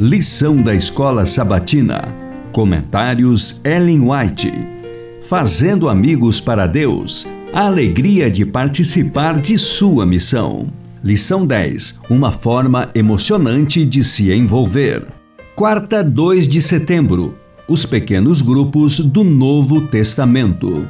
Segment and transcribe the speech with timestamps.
[0.00, 2.14] Lição da Escola Sabatina.
[2.52, 4.52] Comentários Ellen White.
[5.22, 7.26] Fazendo amigos para Deus.
[7.52, 10.68] A alegria de participar de sua missão.
[11.02, 11.98] Lição 10.
[12.08, 15.04] Uma forma emocionante de se envolver.
[15.56, 17.34] Quarta, 2 de setembro.
[17.68, 20.86] Os pequenos grupos do Novo Testamento.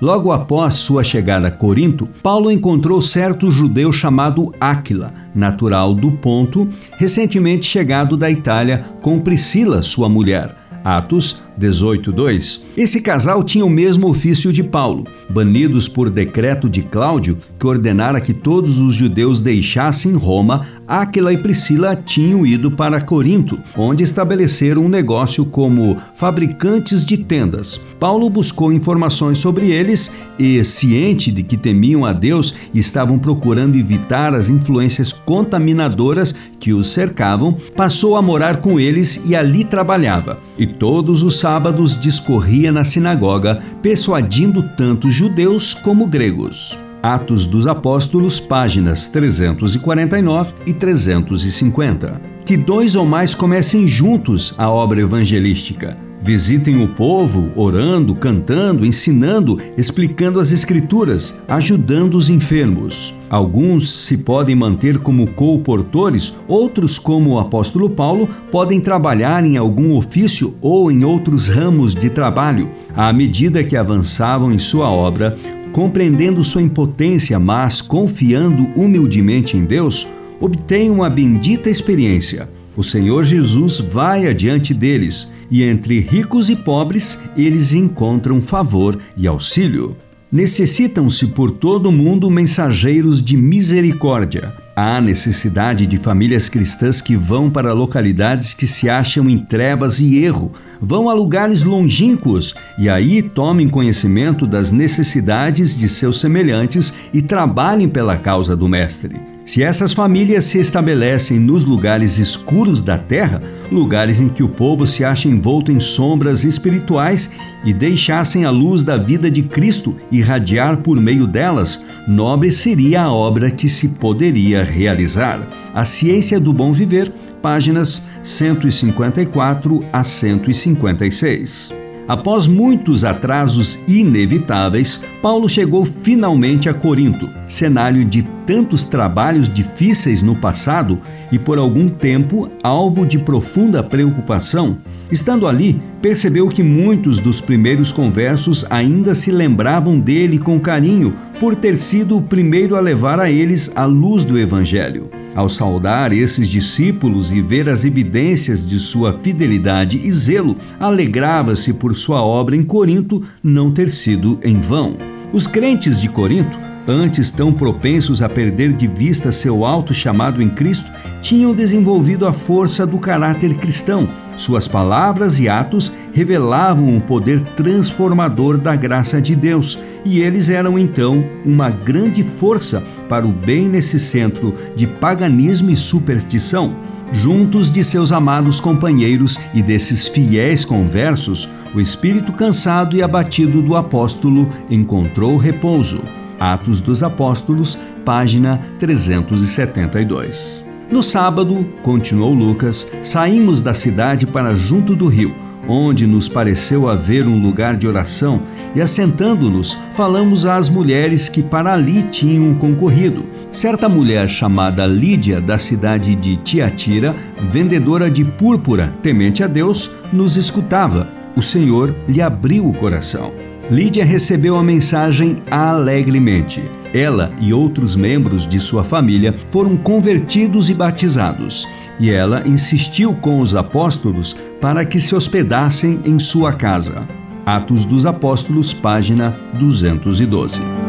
[0.00, 6.68] Logo após sua chegada a Corinto, Paulo encontrou certo judeu chamado Áquila, natural do Ponto,
[6.98, 10.54] recentemente chegado da Itália com Priscila, sua mulher.
[10.84, 12.62] Atos 18:2.
[12.76, 15.06] Esse casal tinha o mesmo ofício de Paulo.
[15.30, 21.38] Banidos por decreto de Cláudio, que ordenara que todos os judeus deixassem Roma, Áquila e
[21.38, 27.80] Priscila tinham ido para Corinto, onde estabeleceram um negócio como fabricantes de tendas.
[27.98, 33.76] Paulo buscou informações sobre eles e, ciente de que temiam a Deus e estavam procurando
[33.76, 40.38] evitar as influências contaminadoras que os cercavam, passou a morar com eles e ali trabalhava.
[40.58, 46.76] E todos os sábados discorria na sinagoga, persuadindo tanto judeus como gregos.
[47.00, 52.20] Atos dos Apóstolos, páginas 349 e 350.
[52.44, 59.60] Que dois ou mais comecem juntos a obra evangelística Visitem o povo, orando, cantando, ensinando,
[59.78, 63.14] explicando as Escrituras, ajudando os enfermos.
[63.30, 69.96] Alguns se podem manter como co-portores, outros, como o apóstolo Paulo, podem trabalhar em algum
[69.96, 72.70] ofício ou em outros ramos de trabalho.
[72.92, 75.36] À medida que avançavam em sua obra,
[75.70, 80.08] compreendendo sua impotência, mas confiando humildemente em Deus,
[80.40, 82.48] obtêm uma bendita experiência.
[82.76, 89.26] O Senhor Jesus vai adiante deles, e entre ricos e pobres eles encontram favor e
[89.26, 89.96] auxílio.
[90.30, 94.52] Necessitam-se por todo o mundo mensageiros de misericórdia.
[94.74, 100.18] Há necessidade de famílias cristãs que vão para localidades que se acham em trevas e
[100.18, 107.22] erro, vão a lugares longínquos e aí tomem conhecimento das necessidades de seus semelhantes e
[107.22, 109.35] trabalhem pela causa do Mestre.
[109.46, 113.40] Se essas famílias se estabelecem nos lugares escuros da terra,
[113.70, 117.32] lugares em que o povo se acha envolto em sombras espirituais,
[117.64, 123.12] e deixassem a luz da vida de Cristo irradiar por meio delas, nobre seria a
[123.12, 125.48] obra que se poderia realizar.
[125.72, 131.85] A Ciência do Bom Viver, páginas 154 a 156.
[132.08, 140.36] Após muitos atrasos inevitáveis, Paulo chegou finalmente a Corinto, cenário de tantos trabalhos difíceis no
[140.36, 141.00] passado
[141.32, 144.78] e por algum tempo alvo de profunda preocupação.
[145.10, 151.56] Estando ali, percebeu que muitos dos primeiros conversos ainda se lembravam dele com carinho por
[151.56, 155.10] ter sido o primeiro a levar a eles a luz do Evangelho.
[155.36, 161.94] Ao saudar esses discípulos e ver as evidências de sua fidelidade e zelo, alegrava-se por
[161.94, 164.96] sua obra em Corinto não ter sido em vão.
[165.34, 170.48] Os crentes de Corinto antes tão propensos a perder de vista seu alto chamado em
[170.48, 174.08] Cristo, tinham desenvolvido a força do caráter cristão.
[174.36, 180.78] Suas palavras e atos revelavam o poder transformador da graça de Deus, e eles eram
[180.78, 186.74] então uma grande força para o bem nesse centro de paganismo e superstição.
[187.12, 193.76] Juntos de seus amados companheiros e desses fiéis conversos, o espírito cansado e abatido do
[193.76, 196.02] apóstolo encontrou repouso.
[196.38, 200.64] Atos dos Apóstolos, página 372.
[200.90, 205.34] No sábado, continuou Lucas, saímos da cidade para junto do rio,
[205.68, 208.40] onde nos pareceu haver um lugar de oração,
[208.74, 213.24] e assentando-nos, falamos às mulheres que para ali tinham concorrido.
[213.50, 217.14] Certa mulher chamada Lídia, da cidade de Tiatira,
[217.50, 221.08] vendedora de púrpura, temente a Deus, nos escutava.
[221.34, 223.45] O Senhor lhe abriu o coração.
[223.70, 226.62] Lídia recebeu a mensagem alegremente.
[226.94, 231.66] Ela e outros membros de sua família foram convertidos e batizados,
[231.98, 237.08] e ela insistiu com os apóstolos para que se hospedassem em sua casa.
[237.44, 240.85] Atos dos Apóstolos, página 212.